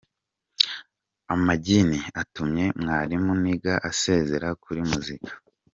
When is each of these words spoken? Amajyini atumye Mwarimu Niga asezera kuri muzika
Amajyini 1.33 1.99
atumye 2.21 2.65
Mwarimu 2.81 3.33
Niga 3.41 3.73
asezera 3.89 4.47
kuri 4.63 4.81
muzika 4.89 5.31